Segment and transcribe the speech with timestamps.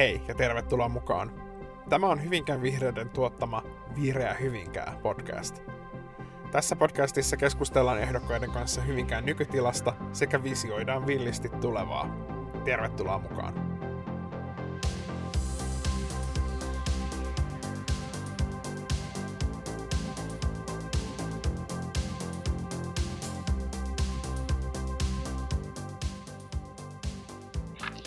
[0.00, 1.32] Hei ja tervetuloa mukaan.
[1.88, 3.62] Tämä on Hyvinkään vihreiden tuottama
[4.00, 5.62] Vihreä Hyvinkää podcast.
[6.50, 12.16] Tässä podcastissa keskustellaan ehdokkaiden kanssa Hyvinkään nykytilasta sekä visioidaan villisti tulevaa.
[12.64, 13.79] Tervetuloa mukaan.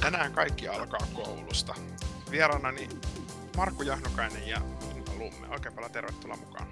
[0.03, 1.75] Tänään kaikki alkaa koulusta.
[2.31, 2.89] Vieraanani
[3.57, 4.57] Markku Jahnokainen ja
[4.95, 5.47] Inna Lumme.
[5.49, 6.67] Oikein paljon tervetuloa mukaan.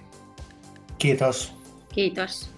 [0.97, 1.53] Kiitos.
[1.93, 2.49] Kiitos.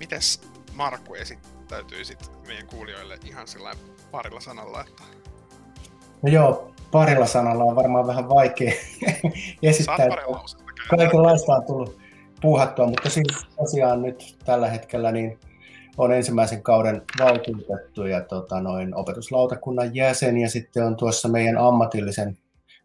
[0.00, 0.40] Mites
[0.72, 3.72] Markku esittäytyisit meidän kuulijoille ihan sillä
[4.10, 4.80] parilla sanalla?
[4.80, 5.02] Että...
[6.22, 8.72] No joo, parilla sanalla on varmaan vähän vaikea
[9.62, 10.08] esittää.
[10.88, 11.98] Kaikenlaista on tullut
[12.40, 15.38] puuhattua, mutta siis tosiaan nyt tällä hetkellä niin
[15.98, 22.38] on ensimmäisen kauden valtuutettu ja tota, noin opetuslautakunnan jäsen ja sitten on tuossa meidän ammatillisen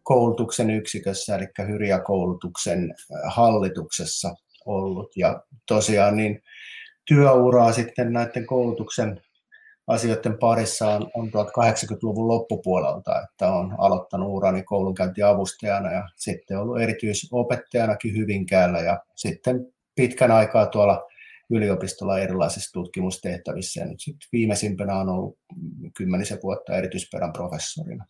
[0.04, 5.18] koulutuksen yksikössä, eli Hyrjä-koulutuksen äh, hallituksessa ollut.
[5.18, 6.44] Ja tosiaan niin
[7.06, 9.22] työuraa sitten näiden koulutuksen
[9.88, 18.18] asioiden parissa on, on 1080-luvun loppupuolelta, että on aloittanut urani koulunkäyntiavustajana ja sitten ollut erityisopettajanakin
[18.18, 21.04] Hyvinkäällä ja sitten pitkän aikaa tuolla
[21.52, 25.38] yliopistolla erilaisissa tutkimustehtävissä ja nyt sitten viimeisimpänä on ollut
[25.98, 28.06] kymmenisen vuotta erityisperän professorina.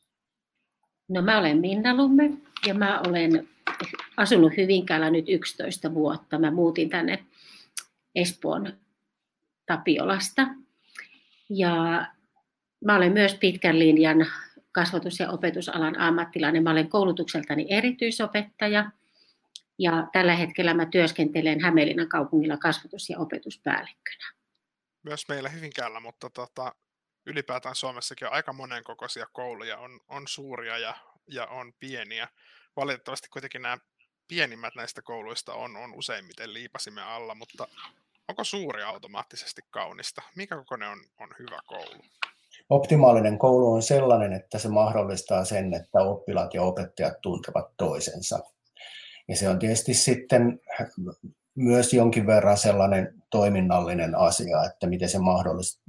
[1.10, 2.32] No mä olen Minna Lumme
[2.68, 3.48] ja mä olen
[4.18, 6.40] asunut Hyvinkäällä nyt 11 vuotta.
[6.40, 7.26] Mä muutin tänne
[8.16, 8.74] Espoon
[9.66, 10.48] Tapiolasta.
[11.50, 12.06] Ja
[12.86, 14.26] mä olen myös pitkän linjan
[14.72, 16.64] kasvatus- ja opetusalan ammattilainen.
[16.64, 18.92] Mä olen koulutukseltani erityisopettaja
[19.80, 24.34] ja tällä hetkellä mä työskentelen Hämeenlinnan kaupungilla kasvatus- ja opetuspäällikkönä.
[25.04, 26.76] Myös meillä Hyvinkäällä, mutta tota,
[27.26, 30.96] ylipäätään Suomessakin on aika monenkokoisia kouluja, on, on suuria ja,
[31.28, 32.28] ja on pieniä.
[32.76, 33.78] Valitettavasti kuitenkin nämä
[34.28, 37.68] pienimmät näistä kouluista on, on useimmiten liipasimme alla, mutta
[38.28, 40.22] onko suuri automaattisesti kaunista?
[40.36, 42.02] Mikä kokoinen on, on hyvä koulu?
[42.70, 48.40] Optimaalinen koulu on sellainen, että se mahdollistaa sen, että oppilaat ja opettajat tuntevat toisensa.
[49.30, 50.60] Ja se on tietysti sitten
[51.56, 55.18] myös jonkin verran sellainen toiminnallinen asia, että miten se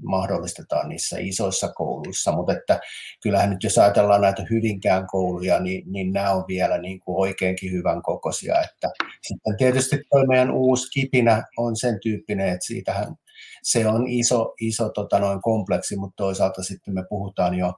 [0.02, 2.80] mahdollistetaan niissä isoissa kouluissa, mutta että
[3.22, 7.72] kyllähän nyt jos ajatellaan näitä Hyvinkään kouluja, niin, niin nämä on vielä niin kuin oikeinkin
[7.72, 8.90] hyvän kokoisia, että
[9.22, 13.14] sitten tietysti tuo meidän uusi kipinä on sen tyyppinen, että siitähän
[13.62, 17.72] se on iso, iso tota noin kompleksi, mutta toisaalta sitten me puhutaan jo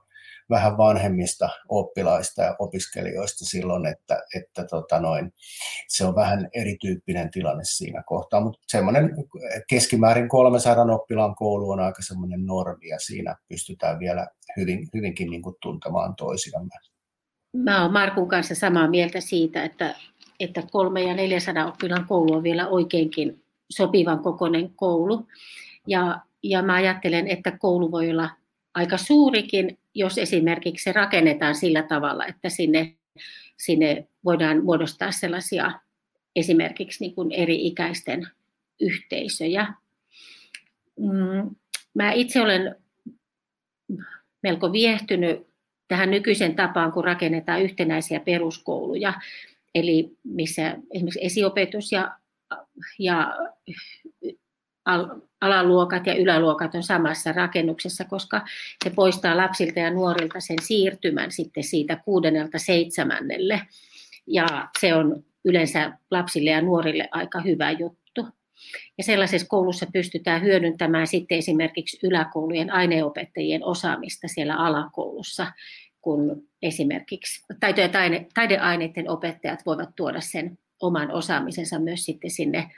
[0.49, 5.33] vähän vanhemmista oppilaista ja opiskelijoista silloin, että, että tota noin,
[5.87, 9.09] se on vähän erityyppinen tilanne siinä kohtaa, mutta semmoinen
[9.69, 14.27] keskimäärin 300 oppilaan koulu on aika semmoinen normi ja siinä pystytään vielä
[14.57, 16.75] hyvin, hyvinkin niin kuin tuntemaan toisiamme.
[17.57, 19.95] Mä olen Markun kanssa samaa mieltä siitä, että,
[20.39, 25.27] että kolme ja 400 oppilaan koulu on vielä oikeinkin sopivan kokoinen koulu.
[25.87, 28.29] Ja, ja mä ajattelen, että koulu voi olla
[28.75, 32.95] aika suurikin, jos esimerkiksi rakennetaan sillä tavalla, että sinne,
[33.57, 35.71] sinne voidaan muodostaa sellaisia
[36.35, 38.27] esimerkiksi niin kuin eri-ikäisten
[38.79, 39.73] yhteisöjä.
[40.99, 41.55] Mm,
[41.93, 42.75] mä itse olen
[44.43, 45.47] melko viehtynyt
[45.87, 49.13] tähän nykyisen tapaan, kun rakennetaan yhtenäisiä peruskouluja,
[49.75, 52.17] eli missä esimerkiksi esiopetus ja,
[52.99, 53.37] ja
[55.41, 58.41] alaluokat ja yläluokat on samassa rakennuksessa, koska
[58.83, 63.61] se poistaa lapsilta ja nuorilta sen siirtymän sitten siitä kuudennelta seitsemännelle.
[64.27, 68.27] Ja se on yleensä lapsille ja nuorille aika hyvä juttu.
[68.97, 75.51] Ja sellaisessa koulussa pystytään hyödyntämään sitten esimerkiksi yläkoulujen aineopettajien osaamista siellä alakoulussa,
[76.01, 77.89] kun esimerkiksi taito- ja
[78.33, 82.71] taideaineiden opettajat voivat tuoda sen oman osaamisensa myös sitten sinne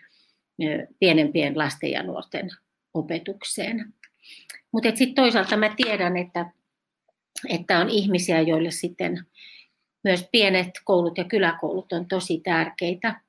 [0.99, 2.49] pienempien lasten ja nuorten
[2.93, 3.93] opetukseen.
[4.71, 6.51] Mutta sitten toisaalta mä tiedän, että,
[7.49, 9.25] että on ihmisiä, joille sitten
[10.03, 13.21] myös pienet koulut ja kyläkoulut on tosi tärkeitä.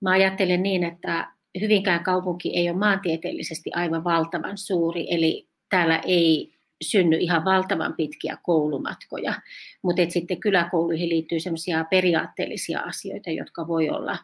[0.00, 6.52] Mä ajattelen niin, että Hyvinkään kaupunki ei ole maantieteellisesti aivan valtavan suuri, eli täällä ei
[6.82, 9.34] synny ihan valtavan pitkiä koulumatkoja,
[9.82, 14.18] mutta sitten kyläkouluihin liittyy sellaisia periaatteellisia asioita, jotka voi olla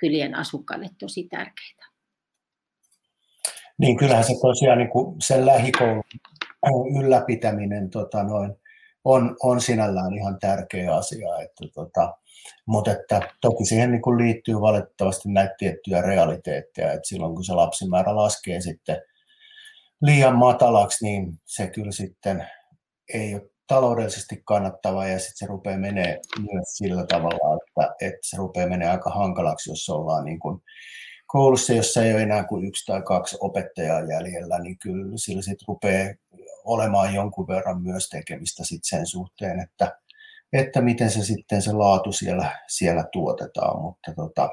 [0.00, 1.86] kylien asukkaille tosi tärkeitä.
[3.78, 6.04] Niin kyllähän se tosiaan niin kuin sen lähikoulun
[7.00, 8.54] ylläpitäminen tota noin,
[9.04, 11.38] on, on sinällään ihan tärkeä asia.
[11.38, 12.14] Että, tota,
[12.66, 17.52] mutta että toki siihen niin kuin liittyy valitettavasti näitä tiettyjä realiteetteja, että silloin kun se
[17.52, 19.02] lapsimäärä laskee sitten
[20.02, 22.46] liian matalaksi, niin se kyllä sitten
[23.14, 28.36] ei ole taloudellisesti kannattava ja sitten se rupeaa menee myös sillä tavalla, että, että se
[28.36, 30.62] rupeaa menee aika hankalaksi, jos ollaan niin kuin
[31.26, 35.68] koulussa, jossa ei ole enää kuin yksi tai kaksi opettajaa jäljellä, niin kyllä sillä sitten
[35.68, 36.14] rupeaa
[36.64, 39.98] olemaan jonkun verran myös tekemistä sit sen suhteen, että,
[40.52, 44.50] että miten se sitten se laatu siellä, siellä tuotetaan, mutta, tota,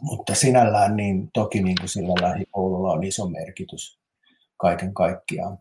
[0.00, 3.98] mutta sinällään niin toki niin kuin sillä lähikoululla on iso merkitys
[4.56, 5.58] kaiken kaikkiaan.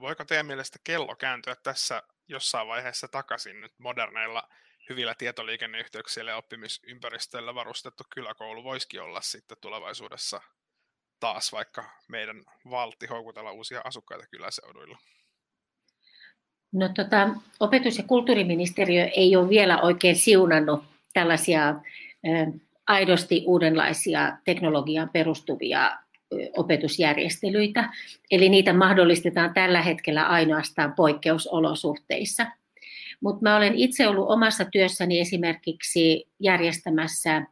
[0.00, 4.48] Voiko teidän mielestä kello kääntyä tässä jossain vaiheessa takaisin nyt moderneilla
[4.88, 10.40] hyvillä tietoliikenneyhteyksillä ja oppimisympäristöillä varustettu kyläkoulu voisikin olla sitten tulevaisuudessa
[11.20, 14.98] taas vaikka meidän valti houkutella uusia asukkaita kyläseuduilla?
[16.72, 17.28] No, tota,
[17.60, 21.74] opetus- ja kulttuuriministeriö ei ole vielä oikein siunannut tällaisia
[22.86, 25.98] aidosti uudenlaisia teknologiaan perustuvia
[26.56, 27.90] opetusjärjestelyitä.
[28.30, 32.46] Eli niitä mahdollistetaan tällä hetkellä ainoastaan poikkeusolosuhteissa.
[33.20, 37.42] Mutta mä olen itse ollut omassa työssäni esimerkiksi järjestämässä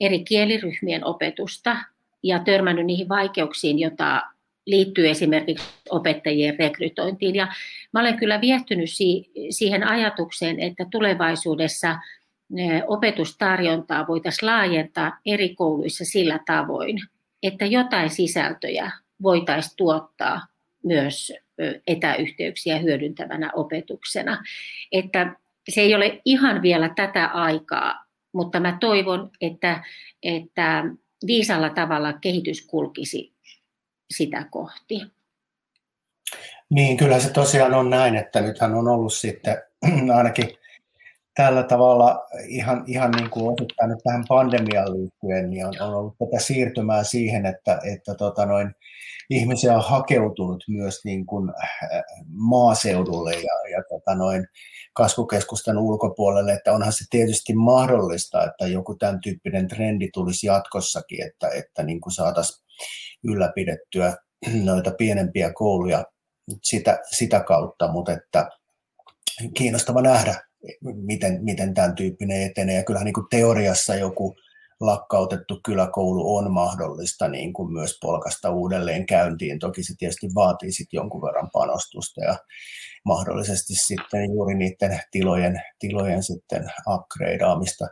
[0.00, 1.76] eri kieliryhmien opetusta
[2.22, 4.22] ja törmännyt niihin vaikeuksiin, joita
[4.66, 7.34] liittyy esimerkiksi opettajien rekrytointiin.
[7.34, 7.48] Ja
[7.92, 8.88] mä olen kyllä viehtynyt
[9.50, 11.98] siihen ajatukseen, että tulevaisuudessa
[12.86, 17.00] opetustarjontaa voitaisiin laajentaa eri kouluissa sillä tavoin,
[17.42, 18.90] että jotain sisältöjä
[19.22, 20.40] voitaisiin tuottaa
[20.82, 21.32] myös
[21.86, 24.42] etäyhteyksiä hyödyntävänä opetuksena.
[24.92, 25.36] Että
[25.68, 29.84] se ei ole ihan vielä tätä aikaa, mutta mä toivon, että,
[30.22, 30.84] että
[31.26, 33.32] viisalla tavalla kehitys kulkisi
[34.10, 35.02] sitä kohti.
[36.70, 39.56] Niin, kyllä se tosiaan on näin, että nythän on ollut sitten
[40.16, 40.48] ainakin
[41.38, 46.14] tällä tavalla ihan, ihan niin kuin osittain nyt tähän pandemiaan liittyen, niin on, on ollut
[46.18, 48.74] tätä siirtymää siihen, että, että tota noin,
[49.30, 54.46] ihmisiä on hakeutunut myös niin kuin äh, maaseudulle ja, ja tota noin,
[54.92, 61.48] kasvukeskusten ulkopuolelle, että onhan se tietysti mahdollista, että joku tämän tyyppinen trendi tulisi jatkossakin, että,
[61.48, 62.66] että niin kuin saataisiin
[63.24, 64.16] ylläpidettyä
[64.64, 66.04] noita pienempiä kouluja
[66.62, 68.48] sitä, sitä kautta, mutta että
[69.54, 70.47] kiinnostava nähdä,
[70.94, 72.76] miten, miten tämän tyyppinen etenee.
[72.76, 74.34] Ja kyllähän niin kuin teoriassa joku
[74.80, 79.58] lakkautettu kyläkoulu on mahdollista niin kuin myös polkasta uudelleen käyntiin.
[79.58, 82.36] Toki se tietysti vaatii sitten jonkun verran panostusta ja
[83.04, 87.86] mahdollisesti sitten juuri niiden tilojen, tilojen sitten upgradeaamista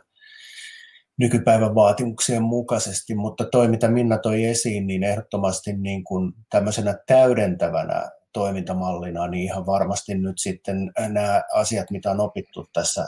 [1.19, 8.09] nykypäivän vaatimuksien mukaisesti, mutta toi mitä Minna toi esiin, niin ehdottomasti niin kuin tämmöisenä täydentävänä
[8.33, 13.05] toimintamallina, niin ihan varmasti nyt sitten nämä asiat, mitä on opittu tässä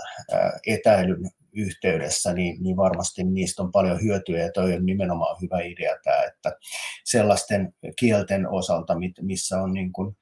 [0.68, 5.96] etäilyn yhteydessä, niin, niin varmasti niistä on paljon hyötyä ja toi on nimenomaan hyvä idea
[6.04, 6.58] tämä, että
[7.06, 10.18] sellaisten kielten osalta, missä on niin kuin,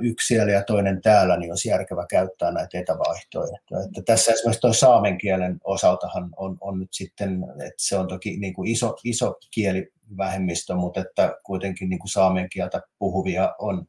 [0.00, 3.84] yksi siellä ja toinen täällä, niin olisi järkevä käyttää näitä etävaihtoehtoja.
[3.86, 8.36] Että tässä esimerkiksi tuo saamen kielen osaltahan on, on nyt sitten, että se on toki
[8.36, 13.86] niin kuin iso, iso kieli vähemmistö, mutta että kuitenkin niin kuin saamen kieltä puhuvia on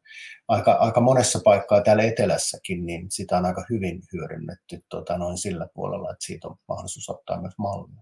[0.47, 5.67] aika, aika monessa paikkaa täällä etelässäkin, niin sitä on aika hyvin hyödynnetty tota, noin sillä
[5.73, 8.01] puolella, että siitä on mahdollisuus ottaa myös mallia.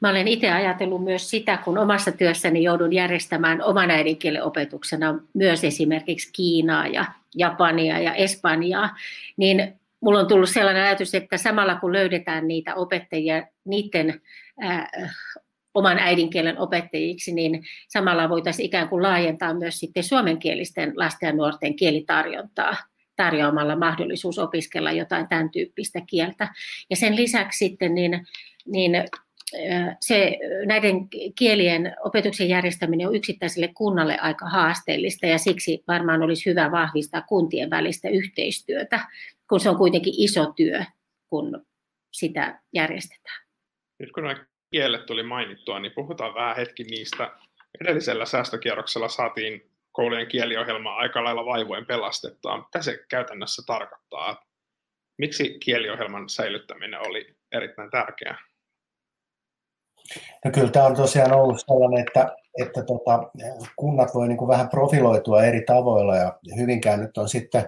[0.00, 5.64] Mä olen itse ajatellut myös sitä, kun omassa työssäni joudun järjestämään oman äidinkielen opetuksena myös
[5.64, 7.04] esimerkiksi Kiinaa ja
[7.34, 8.96] Japania ja Espanjaa,
[9.36, 14.20] niin mulla on tullut sellainen ajatus, että samalla kun löydetään niitä opettajia niiden
[15.74, 21.76] oman äidinkielen opettajiksi, niin samalla voitaisiin ikään kuin laajentaa myös sitten suomenkielisten lasten ja nuorten
[21.76, 22.76] kielitarjontaa
[23.16, 26.48] tarjoamalla mahdollisuus opiskella jotain tämän tyyppistä kieltä.
[26.90, 28.26] Ja sen lisäksi sitten niin,
[28.66, 28.92] niin
[30.00, 36.70] se, näiden kielien opetuksen järjestäminen on yksittäiselle kunnalle aika haasteellista ja siksi varmaan olisi hyvä
[36.70, 39.00] vahvistaa kuntien välistä yhteistyötä,
[39.48, 40.84] kun se on kuitenkin iso työ,
[41.28, 41.66] kun
[42.12, 43.46] sitä järjestetään.
[43.98, 44.24] Nyt kun
[44.72, 47.30] kielet tuli mainittua, niin puhutaan vähän hetki niistä.
[47.80, 52.56] Edellisellä säästökierroksella saatiin koulujen kieliohjelma aika lailla vaivoin pelastettua.
[52.56, 54.44] Mitä se käytännössä tarkoittaa?
[55.18, 58.38] Miksi kieliohjelman säilyttäminen oli erittäin tärkeää?
[60.44, 63.30] No kyllä tämä on tosiaan ollut sellainen, että, että tota,
[63.76, 67.64] kunnat voi niin kuin vähän profiloitua eri tavoilla ja Hyvinkään nyt on sitten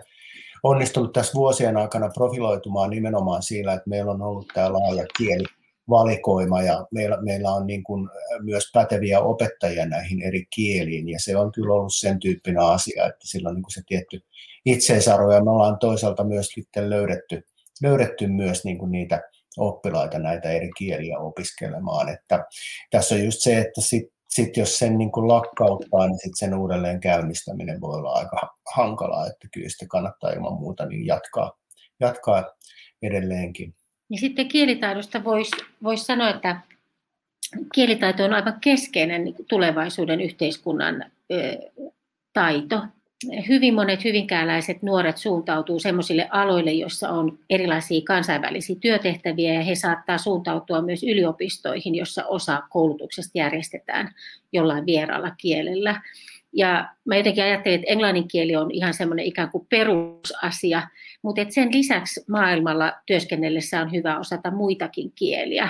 [0.62, 5.44] onnistunut tässä vuosien aikana profiloitumaan nimenomaan sillä, että meillä on ollut tämä laaja kieli
[5.88, 8.09] valikoima ja meillä, meillä on niin kuin
[8.43, 13.29] myös päteviä opettajia näihin eri kieliin ja se on kyllä ollut sen tyyppinen asia, että
[13.29, 14.21] sillä on niin kuin se tietty
[14.64, 17.47] itseisarvo ja me ollaan toisaalta myös sitten löydetty,
[17.83, 19.23] löydetty myös niin kuin niitä
[19.59, 22.09] oppilaita näitä eri kieliä opiskelemaan.
[22.09, 22.45] Että
[22.91, 26.55] tässä on just se, että sit sitten jos sen niin kuin lakkauttaa, niin sitten sen
[26.55, 31.53] uudelleen käynnistäminen voi olla aika hankalaa, että kyllä sitä kannattaa ilman muuta niin jatkaa,
[32.00, 32.45] jatkaa
[33.03, 33.75] edelleenkin.
[34.11, 36.61] Ja sitten kielitaidosta voisi vois sanoa, että
[37.75, 41.04] kielitaito on aivan keskeinen niin tulevaisuuden yhteiskunnan
[42.32, 42.82] taito
[43.49, 50.18] hyvin monet hyvinkääläiset nuoret suuntautuu sellaisille aloille, joissa on erilaisia kansainvälisiä työtehtäviä ja he saattaa
[50.18, 54.14] suuntautua myös yliopistoihin, jossa osa koulutuksesta järjestetään
[54.52, 56.02] jollain vieraalla kielellä.
[56.54, 60.82] Ja mä jotenkin ajattelin, että englannin kieli on ihan semmoinen ikään kuin perusasia,
[61.23, 65.68] mutta et sen lisäksi maailmalla työskennellessä on hyvä osata muitakin kieliä.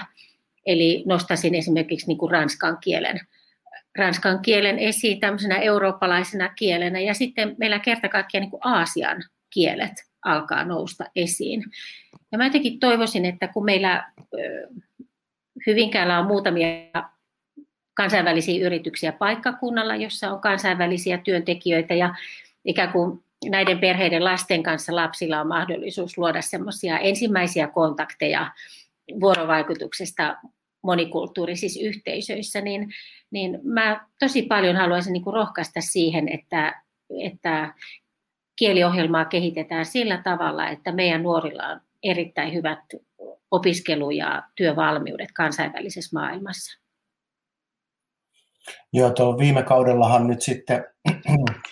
[0.66, 3.20] Eli nostasin esimerkiksi niin kuin ranskan kielen
[3.98, 9.92] ranskan kielen esiin tämmöisenä eurooppalaisena kielenä ja sitten meillä kerta kaikkiaan niin kuin Aasian kielet
[10.24, 11.64] alkaa nousta esiin.
[12.32, 14.12] Ja mä jotenkin toivoisin, että kun meillä
[15.66, 16.68] Hyvinkäällä on muutamia
[17.94, 22.14] kansainvälisiä yrityksiä paikkakunnalla, jossa on kansainvälisiä työntekijöitä ja
[22.64, 28.50] ikään kuin näiden perheiden lasten kanssa lapsilla on mahdollisuus luoda semmoisia ensimmäisiä kontakteja
[29.20, 30.36] vuorovaikutuksesta
[30.82, 32.88] monikulttuurisissa yhteisöissä, niin,
[33.30, 36.82] niin mä tosi paljon haluaisin niin kuin rohkaista siihen, että,
[37.22, 37.74] että
[38.56, 42.80] kieliohjelmaa kehitetään sillä tavalla, että meidän nuorilla on erittäin hyvät
[43.50, 46.83] opiskelu- ja työvalmiudet kansainvälisessä maailmassa.
[48.92, 50.84] Joo, tuo viime kaudellahan nyt sitten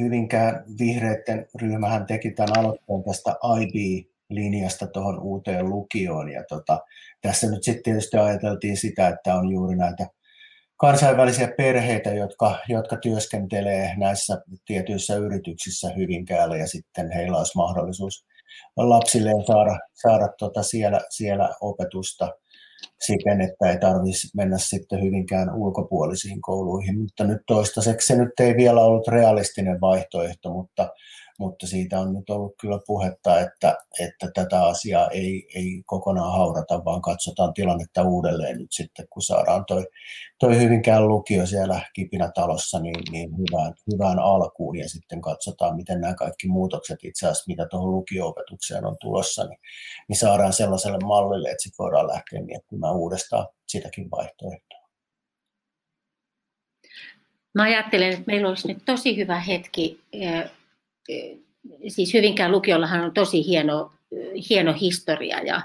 [0.00, 6.28] Hyvinkään vihreiden ryhmähän teki tämän aloitteen tästä IB linjasta tuohon uuteen lukioon.
[6.28, 6.80] Ja tota,
[7.20, 10.06] tässä nyt sitten tietysti ajateltiin sitä, että on juuri näitä
[10.76, 18.26] kansainvälisiä perheitä, jotka, jotka työskentelee näissä tietyissä yrityksissä Hyvinkäällä ja sitten heillä olisi mahdollisuus
[18.76, 22.28] lapsilleen saada, saada tota siellä, siellä opetusta
[23.00, 28.56] siten, että ei tarvitsisi mennä sitten hyvinkään ulkopuolisiin kouluihin, mutta nyt toistaiseksi se nyt ei
[28.56, 30.88] vielä ollut realistinen vaihtoehto, mutta
[31.38, 36.84] mutta siitä on nyt ollut kyllä puhetta, että, että tätä asiaa ei, ei kokonaan haudata,
[36.84, 39.86] vaan katsotaan tilannetta uudelleen nyt sitten, kun saadaan toi,
[40.38, 46.14] toi Hyvinkään lukio siellä Kipinä-talossa niin, niin hyvään, hyvään alkuun ja sitten katsotaan, miten nämä
[46.14, 49.58] kaikki muutokset itse asiassa, mitä tuohon lukio-opetukseen on tulossa, niin,
[50.08, 54.86] niin saadaan sellaiselle mallille, että sitten voidaan lähteä miettimään uudestaan sitäkin vaihtoehtoa.
[57.54, 60.00] Mä ajattelen, että meillä olisi nyt tosi hyvä hetki
[61.88, 63.92] siis Hyvinkään lukiollahan on tosi hieno,
[64.50, 65.60] hieno historia ja,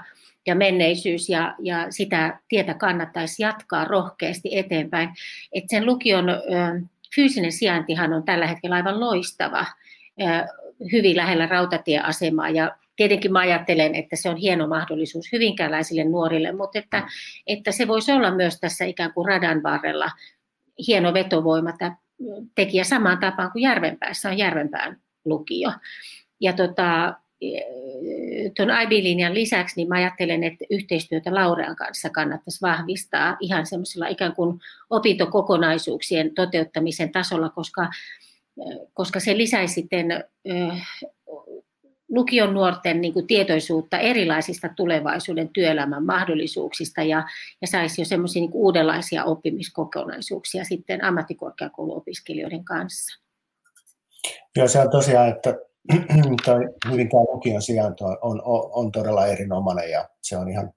[0.46, 5.08] ja menneisyys ja, ja sitä tietä kannattaisi jatkaa rohkeasti eteenpäin.
[5.52, 6.36] Et sen lukion ö,
[7.14, 9.66] fyysinen sijaintihan on tällä hetkellä aivan loistava,
[10.20, 10.24] ö,
[10.92, 16.78] hyvin lähellä rautatieasemaa ja tietenkin mä ajattelen, että se on hieno mahdollisuus hyvinkääläisille nuorille, mutta
[16.78, 17.08] että,
[17.46, 20.10] että se voisi olla myös tässä ikään kuin radan varrella
[20.86, 21.72] hieno vetovoima
[22.54, 25.72] tekijä samaan tapaan kuin Järvenpäässä on Järvenpään lukio.
[26.40, 27.14] Ja tota,
[28.56, 34.34] tuon IB-linjan lisäksi niin mä ajattelen, että yhteistyötä Laurean kanssa kannattaisi vahvistaa ihan semmoisella ikään
[34.34, 34.60] kuin
[34.90, 37.90] opintokokonaisuuksien toteuttamisen tasolla, koska,
[38.94, 40.24] koska se lisäisi sitten
[42.08, 47.24] lukion nuorten niin kuin tietoisuutta erilaisista tulevaisuuden työelämän mahdollisuuksista ja,
[47.60, 53.21] ja saisi jo semmoisia niin uudenlaisia oppimiskokonaisuuksia sitten ammattikorkeakouluopiskelijoiden kanssa.
[54.56, 55.54] Joo, se on tosiaan, että
[56.44, 56.60] toi
[56.90, 60.72] Hyvinkään lukion sijainto on, on, on todella erinomainen ja se on ihan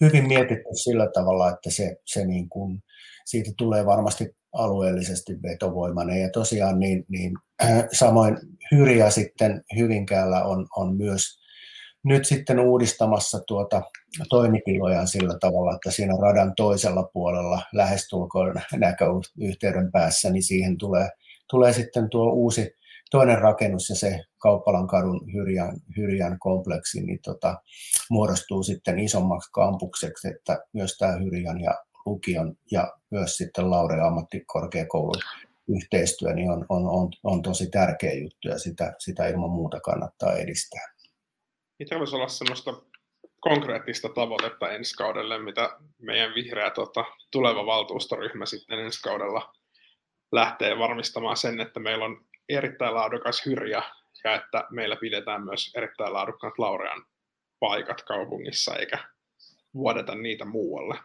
[0.00, 2.82] hyvin mietitty sillä tavalla, että se, se niin kuin,
[3.24, 6.20] siitä tulee varmasti alueellisesti vetovoimainen.
[6.20, 7.32] Ja tosiaan niin, niin
[7.92, 8.36] samoin
[8.72, 11.42] Hyriä sitten Hyvinkäällä on, on myös
[12.04, 13.82] nyt sitten uudistamassa tuota
[14.28, 21.08] toimitilojaan sillä tavalla, että siinä radan toisella puolella lähestulkoon näköyhteyden päässä, niin siihen tulee,
[21.50, 22.74] tulee sitten tuo uusi
[23.12, 27.56] toinen rakennus ja se Kauppalan kadun Hyrjän, Hyrjän kompleksi niin tota,
[28.10, 31.74] muodostuu sitten isommaksi kampukseksi, että myös tämä Hyrjän ja
[32.06, 35.22] lukion ja myös sitten Laure ammattikorkeakoulun
[35.68, 40.36] yhteistyö niin on, on, on, on tosi tärkeä juttu ja sitä, sitä ilman muuta kannattaa
[40.36, 40.92] edistää.
[41.78, 42.72] Mitä voisi olla sellaista
[43.40, 49.52] konkreettista tavoitetta ensi kaudelle, mitä meidän vihreä tota, tuleva valtuustoryhmä sitten ensi kaudella
[50.32, 53.82] lähtee varmistamaan sen, että meillä on erittäin laadukas hyrjä
[54.24, 57.04] ja että meillä pidetään myös erittäin laadukkaat laurean
[57.60, 58.98] paikat kaupungissa eikä
[59.74, 60.98] vuodeta niitä muualle.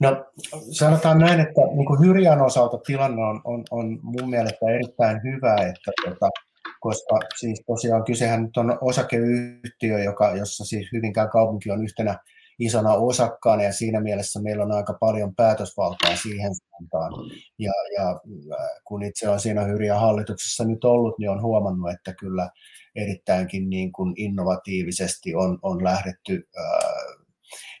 [0.00, 0.24] No
[0.72, 5.54] sanotaan näin, että niin kuin Hyrjän osalta tilanne on, on, on mun mielestä erittäin hyvä,
[5.54, 6.30] että tota,
[6.80, 12.18] koska siis tosiaan kysehän nyt on osakeyhtiö, joka, jossa siis Hyvinkään kaupunki on yhtenä
[12.58, 17.12] isona osakkaana ja siinä mielessä meillä on aika paljon päätösvaltaa siihen suuntaan.
[17.58, 18.20] Ja, ja
[18.84, 22.50] kun itse on siinä Hyrjän hallituksessa nyt ollut, niin on huomannut, että kyllä
[22.96, 26.64] erittäinkin niin kuin innovatiivisesti on, on lähdetty ää,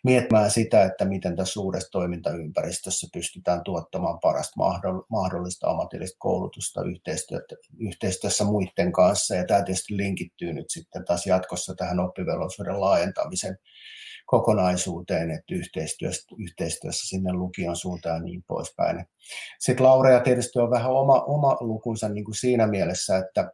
[0.04, 4.56] miettimään sitä, että miten tässä uudessa toimintaympäristössä pystytään tuottamaan parasta
[5.10, 6.80] mahdollista ammatillista koulutusta
[7.78, 9.34] yhteistyössä muiden kanssa.
[9.34, 13.58] Ja tämä tietysti linkittyy nyt sitten taas jatkossa tähän oppivelvollisuuden laajentamisen
[14.28, 19.04] kokonaisuuteen, että yhteistyössä, yhteistyössä sinne lukion suuntaan ja niin poispäin.
[19.58, 23.50] Sitten Laurea tietysti on vähän oma, oma lukunsa niin kuin siinä mielessä, että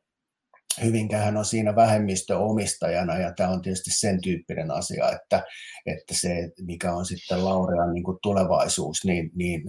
[0.82, 5.42] Hyvinkähän on siinä vähemmistöomistajana ja tämä on tietysti sen tyyppinen asia, että,
[5.86, 9.62] että se mikä on sitten Laurean niin kuin tulevaisuus, niin, niin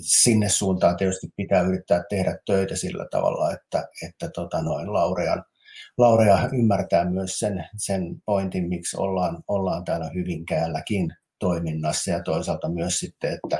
[0.00, 5.44] sinne suuntaan tietysti pitää yrittää tehdä töitä sillä tavalla, että, että tota noin Laurean,
[5.98, 12.98] Laurea ymmärtää myös sen, sen pointin, miksi ollaan, ollaan täällä Hyvinkäälläkin toiminnassa ja toisaalta myös
[12.98, 13.58] sitten, että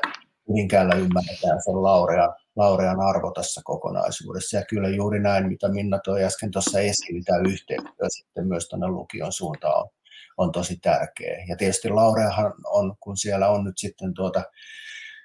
[0.49, 4.57] Hyvinkäällä ymmärretään sen Laurean Laurean arvo tässä kokonaisuudessa.
[4.57, 8.89] Ja kyllä juuri näin, mitä Minna toi äsken tuossa esiin, tämä yhteistyö sitten myös tuonne
[8.89, 9.89] lukion suuntaan on,
[10.37, 11.45] on tosi tärkeä.
[11.49, 14.43] Ja tietysti Laureahan on, kun siellä on nyt sitten tuota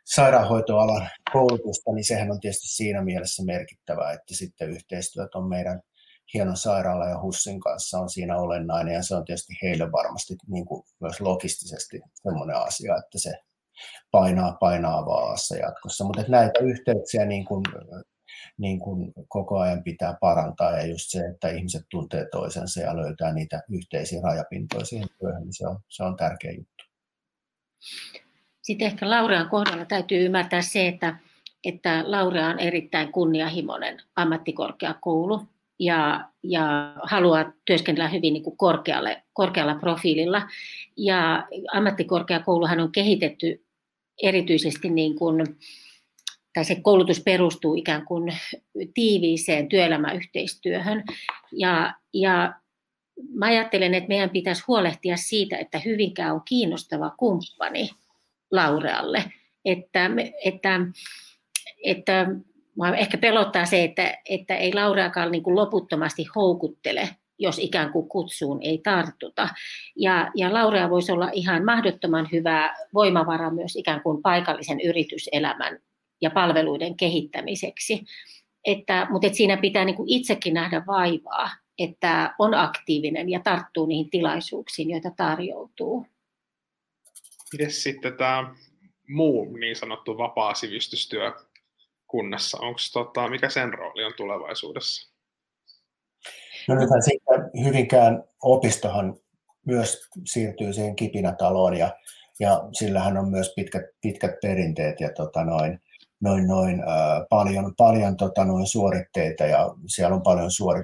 [0.06, 5.82] sairaanhoitoalan koulutusta, niin sehän on tietysti siinä mielessä merkittävää, että sitten yhteistyöt on meidän
[6.34, 10.66] hienon sairaala ja HUSSin kanssa on siinä olennainen ja se on tietysti heille varmasti niin
[10.66, 13.34] kuin myös logistisesti semmoinen asia, että se
[14.12, 16.04] painaa, painaa vaassa jatkossa.
[16.04, 17.64] Mutta näitä yhteyksiä niin kuin,
[18.58, 23.34] niin kuin koko ajan pitää parantaa ja just se, että ihmiset tuntee toisensa ja löytää
[23.34, 26.84] niitä yhteisiä rajapintoja siihen työhön, niin se on, se on tärkeä juttu.
[28.62, 31.18] Sitten ehkä Laurean kohdalla täytyy ymmärtää se, että,
[31.64, 35.48] että Laurea on erittäin kunnianhimoinen ammattikorkeakoulu
[35.80, 40.42] ja, ja haluaa työskennellä hyvin niin kuin korkealle, korkealla profiililla.
[40.98, 43.66] Ja ammattikorkeakouluhan on kehitetty
[44.24, 45.58] erityisesti niin kuin,
[46.54, 48.34] tai se koulutus perustuu ikään kuin
[48.94, 51.04] tiiviiseen työelämäyhteistyöhön.
[51.52, 52.54] Ja, ja
[53.34, 57.90] mä ajattelen, että meidän pitäisi huolehtia siitä, että Hyvinkään on kiinnostava kumppani
[58.52, 59.24] Laurealle.
[59.66, 60.10] Että,
[60.46, 60.80] että,
[61.84, 62.28] että
[62.78, 67.10] Mua ehkä pelottaa se, että, että ei Laureakaan niin kuin loputtomasti houkuttele,
[67.40, 69.50] jos ikään kuin kutsuun ei tartuta.
[69.96, 75.80] Ja, ja Laurea voisi olla ihan mahdottoman hyvä voimavara myös ikään kuin paikallisen yrityselämän
[76.22, 78.06] ja palveluiden kehittämiseksi.
[78.66, 83.86] Että, mutta että siinä pitää niin kuin itsekin nähdä vaivaa, että on aktiivinen ja tarttuu
[83.86, 86.06] niihin tilaisuuksiin, joita tarjoutuu.
[87.52, 88.56] Miten sitten tämä
[89.10, 91.32] muu niin sanottu vapaa sivistystyö
[92.14, 92.58] kunnassa?
[92.62, 95.14] Onko tota, mikä sen rooli on tulevaisuudessa?
[96.68, 99.16] No nythän sitten Hyvinkään opistohan
[99.66, 101.92] myös siirtyy siihen Kipinätaloon ja,
[102.40, 105.80] ja sillähän on myös pitkät, pitkät perinteet ja tota noin,
[106.22, 110.84] noin, noin, äh, paljon, paljon tota noin suoritteita ja siellä on paljon suori,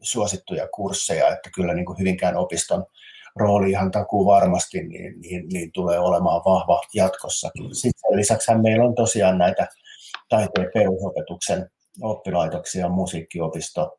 [0.00, 2.84] suosittuja kursseja, että kyllä niin kuin Hyvinkään opiston
[3.36, 7.74] rooli ihan takuu varmasti niin, niin, niin tulee olemaan vahva jatkossakin.
[7.74, 9.66] Sitten lisäksi meillä on tosiaan näitä
[10.36, 11.70] taiteen perusopetuksen
[12.02, 13.98] oppilaitoksia, musiikkiopisto,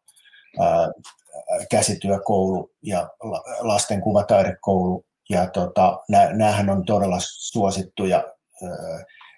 [1.72, 3.10] käsityökoulu ja
[3.60, 5.06] lasten kuvataidekoulu.
[5.30, 6.00] Ja tota,
[6.34, 8.24] näähän on todella suosittuja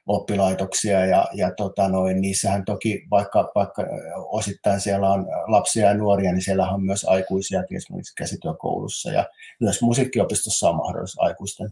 [0.08, 3.84] oppilaitoksia ja, ja tota noin, niissähän toki vaikka, vaikka
[4.16, 9.26] osittain siellä on lapsia ja nuoria, niin siellä on myös aikuisia esimerkiksi käsityökoulussa ja
[9.60, 11.70] myös musiikkiopistossa on mahdollisuus aikuisten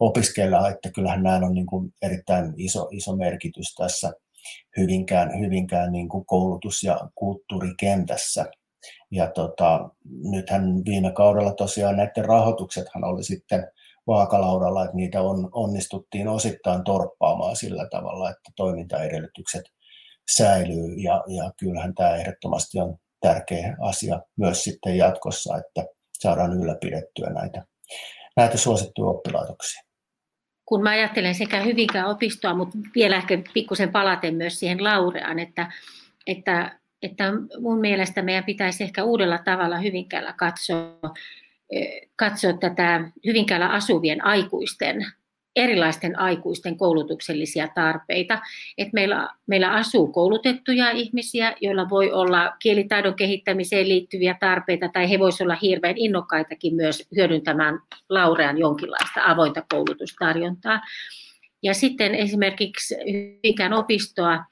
[0.00, 4.12] opiskella, että kyllähän näin on niin kuin erittäin iso, iso merkitys tässä
[4.76, 8.44] Hyvinkään, Hyvinkään niin kuin koulutus- ja kulttuurikentässä.
[9.10, 9.90] Ja tota,
[10.30, 13.68] nythän viime kaudella tosiaan näiden rahoituksethan oli sitten
[14.06, 19.62] vaakalaudalla, että niitä on, onnistuttiin osittain torppaamaan sillä tavalla, että toimintaedellytykset
[20.36, 25.84] säilyy ja, ja kyllähän tämä ehdottomasti on tärkeä asia myös sitten jatkossa, että
[26.18, 27.64] saadaan ylläpidettyä näitä,
[28.36, 29.87] näitä suosittuja oppilaitoksia
[30.68, 35.72] kun mä ajattelen sekä Hyvinkään opistoa, mutta vielä ehkä pikkusen palaten myös siihen Laureaan, että,
[36.26, 41.14] että, että mun mielestä meidän pitäisi ehkä uudella tavalla Hyvinkäällä katsoa,
[42.16, 45.06] katsoa tätä Hyvinkäällä asuvien aikuisten
[45.58, 48.38] erilaisten aikuisten koulutuksellisia tarpeita.
[48.78, 55.18] Et meillä, meillä asuu koulutettuja ihmisiä, joilla voi olla kielitaidon kehittämiseen liittyviä tarpeita, tai he
[55.18, 60.80] voisivat olla hirveän innokkaitakin myös hyödyntämään Laurean jonkinlaista avointa koulutustarjontaa.
[61.62, 64.44] Ja sitten esimerkiksi Hyvinkään opistoa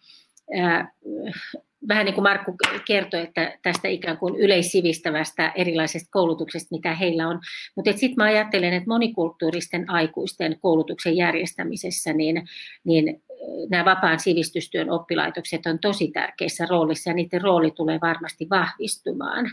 [1.88, 7.40] vähän niin kuin Markku kertoi, että tästä ikään kuin yleissivistävästä erilaisesta koulutuksesta, mitä heillä on.
[7.77, 12.49] Mutta sitten mä ajattelen, että monikulttuuristen aikuisten koulutuksen järjestämisessä, niin,
[12.85, 13.22] niin
[13.70, 19.51] nämä vapaan sivistystyön oppilaitokset on tosi tärkeässä roolissa ja niiden rooli tulee varmasti vahvistumaan.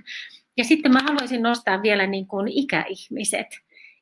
[0.57, 3.47] Ja sitten mä haluaisin nostaa vielä niin kuin ikäihmiset.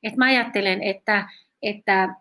[0.04, 1.30] Et mä ajattelen, että,
[1.62, 2.16] että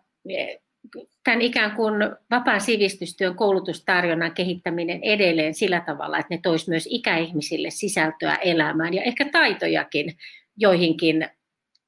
[1.23, 1.93] tämän ikään kuin
[2.31, 9.03] vapaan sivistystyön koulutustarjonnan kehittäminen edelleen sillä tavalla, että ne tois myös ikäihmisille sisältöä elämään ja
[9.03, 10.17] ehkä taitojakin
[10.57, 11.29] joihinkin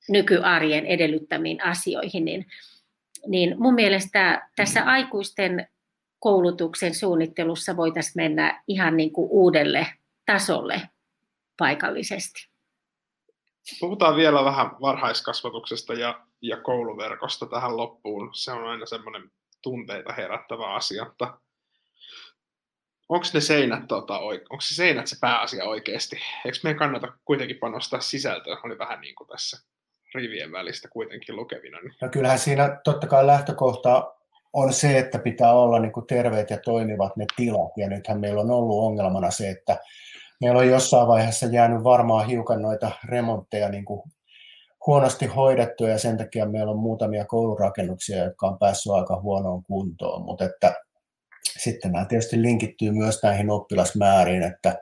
[0.09, 2.45] nykyarjen edellyttämiin asioihin, niin,
[3.27, 5.67] niin mun mielestä tässä aikuisten
[6.19, 9.87] koulutuksen suunnittelussa voitaisiin mennä ihan niin kuin uudelle
[10.25, 10.81] tasolle
[11.57, 12.52] paikallisesti.
[13.79, 18.29] Puhutaan vielä vähän varhaiskasvatuksesta ja, ja kouluverkosta tähän loppuun.
[18.33, 21.05] Se on aina semmoinen tunteita herättävä asia.
[21.05, 21.37] Mutta
[23.09, 26.15] onko ne seinät, tota, onko se seinät se pääasia oikeasti?
[26.45, 28.57] Eikö meidän kannata kuitenkin panostaa sisältöön?
[28.63, 29.57] Oli vähän niin kuin tässä
[30.15, 31.77] rivien välistä kuitenkin lukevina.
[32.01, 34.13] No kyllähän siinä totta kai lähtökohta
[34.53, 37.71] on se, että pitää olla niin kuin terveet ja toimivat ne tilat.
[37.77, 39.77] Ja nythän meillä on ollut ongelmana se, että
[40.43, 44.01] meillä on jossain vaiheessa jäänyt varmaan hiukan noita remontteja niin kuin
[44.87, 50.25] huonosti hoidettu ja sen takia meillä on muutamia koulurakennuksia, jotka on päässyt aika huonoon kuntoon,
[50.25, 50.73] mutta että
[51.59, 54.75] sitten nämä tietysti linkittyy myös näihin oppilasmääriin, että,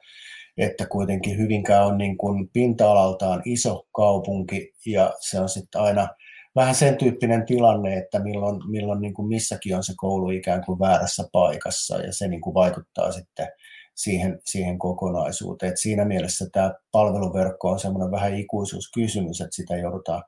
[0.57, 6.07] että kuitenkin Hyvinkään on niin kuin pinta-alaltaan iso kaupunki ja se on sitten aina
[6.55, 10.79] vähän sen tyyppinen tilanne, että milloin, milloin niin kuin missäkin on se koulu ikään kuin
[10.79, 13.47] väärässä paikassa ja se niin kuin vaikuttaa sitten
[13.95, 15.71] siihen, siihen kokonaisuuteen.
[15.71, 20.23] Et siinä mielessä tämä palveluverkko on semmoinen vähän ikuisuuskysymys, että sitä joudutaan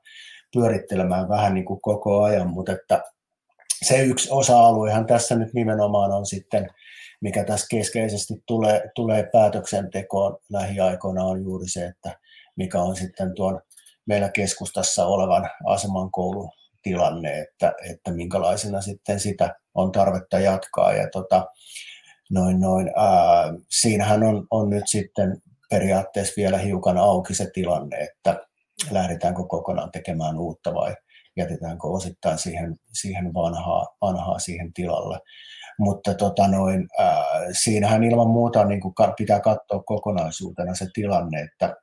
[0.52, 3.02] pyörittelemään vähän niin kuin koko ajan, mutta että
[3.82, 6.66] se yksi osa-aluehan tässä nyt nimenomaan on sitten,
[7.20, 12.18] mikä tässä keskeisesti tulee, tulee päätöksentekoon lähiaikoina on juuri se, että
[12.56, 13.60] mikä on sitten tuon
[14.06, 16.50] meillä keskustassa olevan aseman koulun
[16.82, 20.92] tilanne, että, että minkälaisena sitten sitä on tarvetta jatkaa.
[20.92, 21.46] Ja tota,
[22.30, 28.46] noin, noin, ää, siinähän on, on nyt sitten periaatteessa vielä hiukan auki se tilanne, että
[28.90, 30.94] lähdetäänkö kokonaan tekemään uutta vai
[31.36, 35.18] jätetäänkö osittain siihen, siihen vanhaa, vanhaa siihen tilalle.
[35.78, 41.76] Mutta tota noin, ää, siinähän ilman muuta niin kuin pitää katsoa kokonaisuutena se tilanne, että,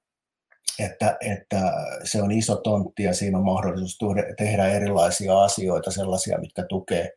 [0.80, 1.73] että, että
[2.04, 3.97] se on iso tontti ja siinä on mahdollisuus
[4.38, 7.10] tehdä erilaisia asioita, sellaisia, mitkä tukee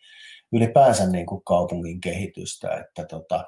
[0.52, 3.44] ylipäänsä niin kuin kaupungin kehitystä, että tota,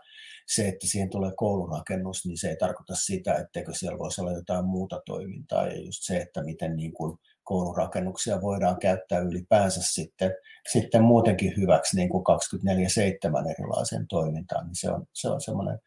[0.46, 4.64] se, että siihen tulee koulurakennus, niin se ei tarkoita sitä, etteikö siellä voisi olla jotain
[4.64, 5.66] muuta toimintaa.
[5.66, 10.32] Ja just se, että miten niin kuin koulurakennuksia voidaan käyttää ylipäänsä sitten,
[10.72, 12.24] sitten muutenkin hyväksi niin kuin
[13.46, 15.78] 24-7 erilaiseen toimintaan, niin se on, se on semmoinen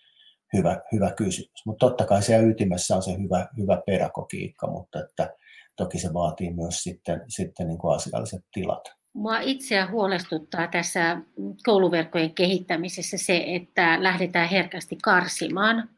[0.54, 1.66] hyvä, hyvä kysymys.
[1.66, 5.36] Mutta totta kai siellä ytimessä on se hyvä, hyvä pedagogiikka, mutta että
[5.76, 8.99] toki se vaatii myös sitten, sitten niin kuin asialliset tilat.
[9.14, 11.22] Mua itseä huolestuttaa tässä
[11.66, 15.90] kouluverkkojen kehittämisessä se, että lähdetään herkästi karsimaan.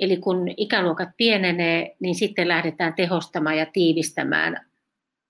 [0.00, 4.66] Eli kun ikäluokat pienenee, niin sitten lähdetään tehostamaan ja tiivistämään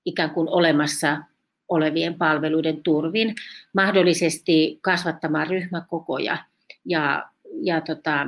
[0.05, 1.23] ikään kuin olemassa
[1.69, 3.35] olevien palveluiden turvin,
[3.75, 6.39] mahdollisesti kasvattamaan ryhmäkokoja
[6.85, 7.31] ja,
[7.63, 8.27] ja tota,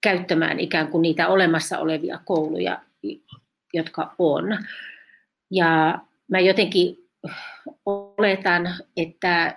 [0.00, 2.80] käyttämään ikään kuin niitä olemassa olevia kouluja,
[3.74, 4.44] jotka on.
[5.50, 7.07] Ja mä jotenkin
[7.86, 9.56] oletan, että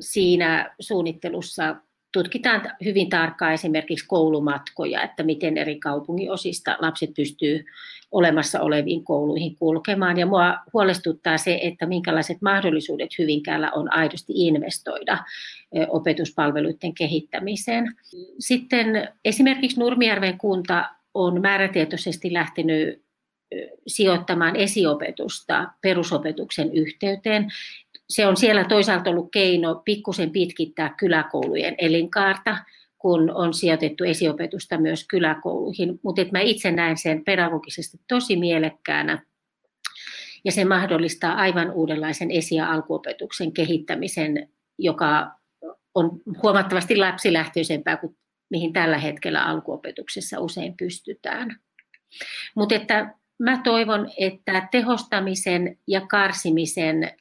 [0.00, 1.76] siinä suunnittelussa
[2.12, 7.64] tutkitaan hyvin tarkkaan esimerkiksi koulumatkoja, että miten eri kaupunginosista lapset pystyy
[8.10, 10.18] olemassa oleviin kouluihin kulkemaan.
[10.18, 15.18] Ja mua huolestuttaa se, että minkälaiset mahdollisuudet Hyvinkäällä on aidosti investoida
[15.88, 17.94] opetuspalveluiden kehittämiseen.
[18.38, 23.01] Sitten esimerkiksi Nurmijärven kunta on määrätietoisesti lähtenyt
[23.86, 27.48] sijoittamaan esiopetusta perusopetuksen yhteyteen.
[28.08, 32.56] Se on siellä toisaalta ollut keino pikkusen pitkittää kyläkoulujen elinkaarta,
[32.98, 36.00] kun on sijoitettu esiopetusta myös kyläkouluihin.
[36.02, 39.22] Mutta mä itse näen sen pedagogisesti tosi mielekkäänä.
[40.44, 45.30] Ja se mahdollistaa aivan uudenlaisen esi- ja alkuopetuksen kehittämisen, joka
[45.94, 48.16] on huomattavasti lapsilähtöisempää kuin
[48.50, 51.56] mihin tällä hetkellä alkuopetuksessa usein pystytään.
[52.54, 57.16] Mutta että mä toivon, että tehostamisen ja karsimisen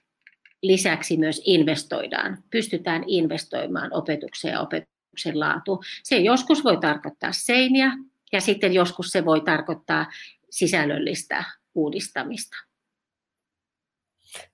[0.62, 5.80] lisäksi myös investoidaan, pystytään investoimaan opetukseen ja opetuksen laatuun.
[6.04, 7.92] Se joskus voi tarkoittaa seiniä
[8.32, 10.06] ja sitten joskus se voi tarkoittaa
[10.50, 11.44] sisällöllistä
[11.76, 12.58] uudistamista.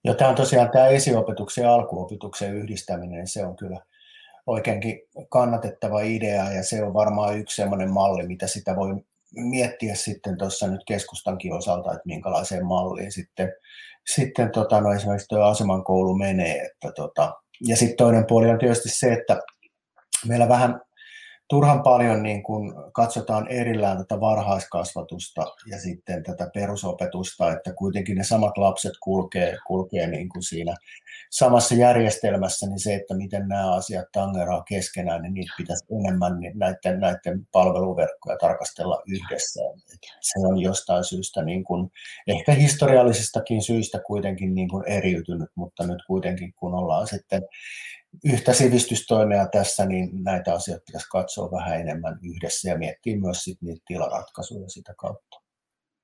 [0.03, 3.79] Ja tämä on tosiaan tämä esiopetuksen ja alkuopetuksen yhdistäminen, se on kyllä
[4.47, 8.95] oikeinkin kannatettava idea ja se on varmaan yksi sellainen malli, mitä sitä voi
[9.35, 13.53] miettiä sitten tuossa nyt keskustankin osalta, että minkälaiseen malliin sitten,
[14.13, 16.65] sitten tota, no esimerkiksi tuo aseman koulu menee.
[16.65, 17.33] Että tota,
[17.67, 19.39] ja sitten toinen puoli on tietysti se, että
[20.27, 20.81] meillä vähän
[21.49, 28.23] turhan paljon niin kun katsotaan erillään tätä varhaiskasvatusta ja sitten tätä perusopetusta, että kuitenkin ne
[28.23, 30.75] samat lapset kulkee, kulkee niin kuin siinä
[31.29, 36.59] samassa järjestelmässä, niin se, että miten nämä asiat tangeraa keskenään, niin niitä pitäisi enemmän niin
[36.59, 39.61] näiden, näiden palveluverkkoja tarkastella yhdessä.
[40.21, 41.91] Se on jostain syystä, niin kuin,
[42.27, 47.43] ehkä historiallisestakin syistä kuitenkin niin kuin eriytynyt, mutta nyt kuitenkin kun ollaan sitten
[48.23, 53.61] yhtä sivistystoimea tässä, niin näitä asioita pitäisi katsoa vähän enemmän yhdessä ja miettiä myös sit
[53.61, 55.41] niitä tilaratkaisuja sitä kautta.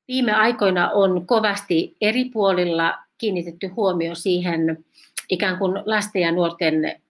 [0.08, 4.86] Viime aikoina on kovasti eri puolilla kiinnitetty huomio siihen
[5.30, 7.02] ikään kuin lasten ja nuorten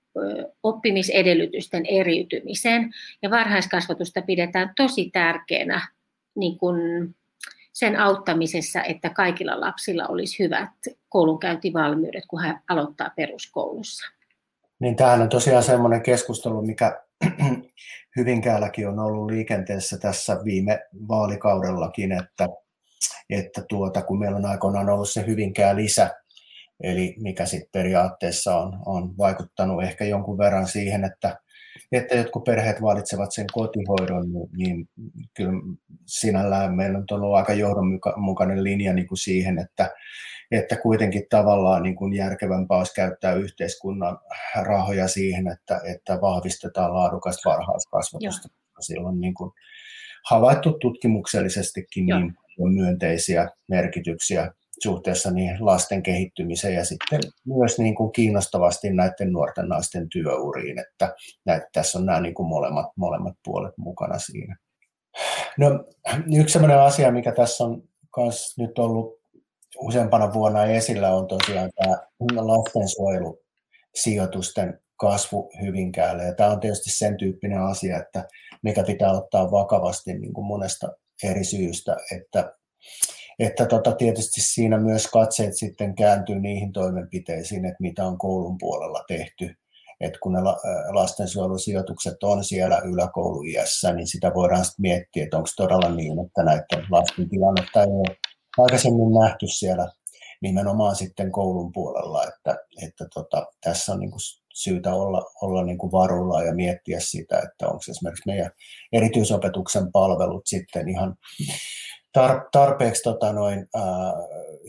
[0.63, 2.93] oppimisedellytysten eriytymiseen.
[3.21, 5.87] Ja varhaiskasvatusta pidetään tosi tärkeänä
[6.35, 6.75] niin kuin
[7.73, 10.69] sen auttamisessa, että kaikilla lapsilla olisi hyvät
[11.09, 14.11] koulunkäyntivalmiudet, kun he aloittaa peruskoulussa.
[14.83, 17.01] Niin tämähän on tosiaan semmoinen keskustelu, mikä
[18.17, 22.47] Hyvinkäälläkin on ollut liikenteessä tässä viime vaalikaudellakin, että,
[23.29, 26.09] että tuota, kun meillä on aikoinaan ollut se Hyvinkää lisä,
[26.83, 31.37] eli mikä sitten periaatteessa on, on vaikuttanut ehkä jonkun verran siihen, että,
[31.91, 34.87] että jotkut perheet valitsevat sen kotihoidon, niin, niin
[35.33, 35.61] kyllä
[36.05, 39.91] sinällään meillä on ollut aika johdonmukainen linja niin kuin siihen, että,
[40.53, 44.17] että kuitenkin tavallaan niin kuin järkevämpää olisi käyttää yhteiskunnan
[44.61, 48.47] rahoja siihen, että, että vahvistetaan laadukasta varhaiskasvatusta.
[48.47, 48.81] Joo.
[48.81, 49.51] Silloin niin kuin
[50.29, 52.19] havaittu tutkimuksellisestikin Joo.
[52.19, 52.33] niin
[52.75, 54.51] myönteisiä merkityksiä
[54.83, 61.15] suhteessa niin lasten kehittymiseen ja sitten myös niin kuin kiinnostavasti näiden nuorten naisten työuriin, että
[61.45, 64.57] näitä, tässä on nämä niin kuin molemmat, molemmat puolet mukana siinä.
[65.57, 65.85] No,
[66.35, 67.83] yksi sellainen asia, mikä tässä on
[68.17, 69.22] myös nyt ollut
[69.77, 71.97] useampana vuonna esillä, on tosiaan tämä
[72.35, 76.23] lastensuojelusijoitusten kasvu Hyvinkäälle.
[76.23, 78.27] Ja tämä on tietysti sen tyyppinen asia, että
[78.63, 80.91] mikä pitää ottaa vakavasti niin kuin monesta
[81.23, 82.53] eri syystä, että
[83.39, 89.03] että tota, tietysti siinä myös katseet sitten kääntyy niihin toimenpiteisiin, että mitä on koulun puolella
[89.07, 89.55] tehty.
[90.01, 90.39] että kun ne
[90.91, 96.85] lastensuojelusijoitukset on siellä yläkouluiässä, niin sitä voidaan sitten miettiä, että onko todella niin, että näiden
[96.89, 98.17] lasten tilannetta ei ole
[98.57, 99.91] aikaisemmin nähty siellä
[100.41, 104.21] nimenomaan sitten koulun puolella, että, että tota, tässä on niin kuin
[104.53, 108.51] syytä olla, olla niin kuin varuilla ja miettiä sitä, että onko esimerkiksi meidän
[108.91, 111.15] erityisopetuksen palvelut sitten ihan
[112.17, 113.83] tar- tarpeeksi tota noin, äh,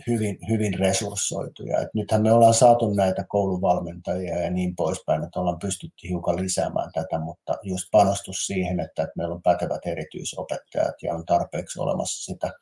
[0.06, 1.80] hyvin, hyvin resurssoituja.
[1.80, 6.90] Et nythän me ollaan saatu näitä kouluvalmentajia ja niin poispäin, että ollaan pystytty hiukan lisäämään
[6.92, 12.32] tätä, mutta just panostus siihen, että, että meillä on pätevät erityisopettajat ja on tarpeeksi olemassa
[12.32, 12.52] sitä,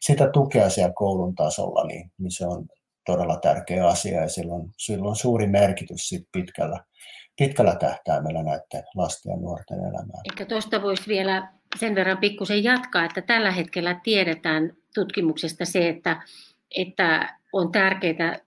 [0.00, 2.66] sitä tukea siellä koulun tasolla, niin, niin se on
[3.06, 6.84] todella tärkeä asia ja sillä on, sillä on suuri merkitys sit pitkällä,
[7.38, 10.22] pitkällä tähtäimellä näiden lasten ja nuorten elämään.
[10.32, 16.22] Ehkä tuosta voisi vielä sen verran pikkusen jatkaa, että tällä hetkellä tiedetään tutkimuksesta se, että,
[16.76, 18.38] että on tärkeää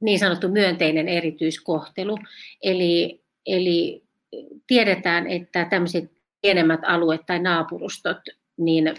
[0.00, 2.18] niin sanottu myönteinen erityiskohtelu.
[2.62, 4.02] Eli, eli
[4.66, 6.10] tiedetään, että tämmöiset
[6.42, 8.18] pienemmät alueet tai naapurustot,
[8.56, 8.94] niin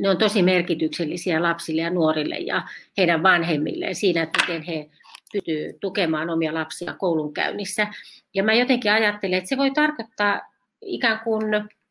[0.00, 2.62] ne on tosi merkityksellisiä lapsille ja nuorille ja
[2.96, 4.90] heidän vanhemmilleen siinä, että miten he
[5.32, 7.86] pystyvät tukemaan omia lapsia koulunkäynnissä.
[8.34, 10.40] Ja mä jotenkin ajattelen, että se voi tarkoittaa
[10.80, 11.44] ikään kuin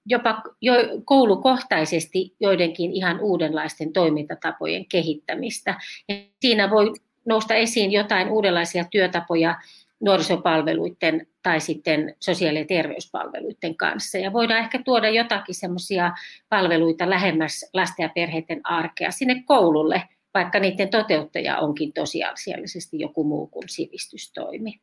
[0.08, 0.74] jopa jo
[1.06, 5.76] koulukohtaisesti joidenkin ihan uudenlaisten toimintatapojen kehittämistä.
[6.10, 6.94] Ja siinä voi
[7.26, 9.56] nousta esiin jotain uudenlaisia työtapoja
[10.00, 14.18] nuorisopalveluiden tai sitten sosiaali- ja terveyspalveluiden kanssa.
[14.18, 16.12] Ja voidaan ehkä tuoda jotakin semmoisia
[16.50, 23.48] palveluita lähemmäs lasten ja perheiden arkea sinne koululle, vaikka niiden toteuttaja onkin tosiasiallisesti joku muu
[23.48, 24.80] kuin sivistystoimi.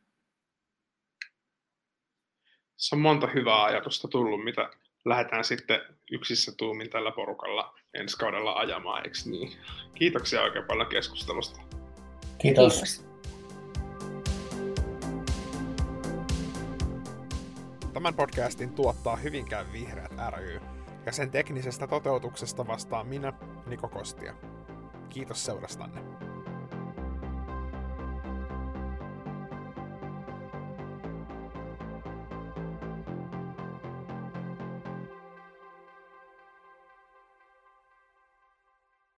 [2.76, 4.70] Se on monta hyvää ajatusta tullut, mitä
[5.04, 9.52] lähdetään sitten yksissä tuumin tällä porukalla ensi kaudella ajamaan, eikö niin?
[9.94, 11.60] Kiitoksia oikein paljon keskustelusta.
[12.38, 12.72] Kiitos.
[12.74, 13.14] Kiitos.
[17.92, 20.60] Tämän podcastin tuottaa Hyvinkään Vihreät ry,
[21.06, 23.32] ja sen teknisestä toteutuksesta vastaa minä,
[23.66, 24.34] Niko Kostia.
[25.08, 26.00] Kiitos seurastanne.